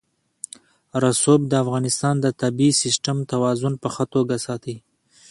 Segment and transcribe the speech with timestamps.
[1.03, 4.75] رسوب د افغانستان د طبعي سیسټم توازن په ښه توګه ساتي.